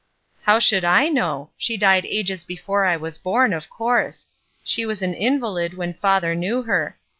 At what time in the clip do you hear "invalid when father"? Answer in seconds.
5.13-6.33